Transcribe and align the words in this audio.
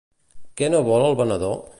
Què 0.61 0.69
no 0.75 0.81
vol 0.87 1.05
el 1.11 1.17
venedor? 1.21 1.59